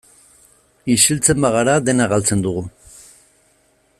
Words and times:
Isiltzen 0.93 1.43
bagara 1.45 1.77
dena 1.91 2.09
galtzen 2.13 2.43
dugu. 2.47 2.65